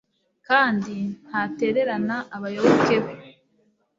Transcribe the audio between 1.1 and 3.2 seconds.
ntatererane abayoboke be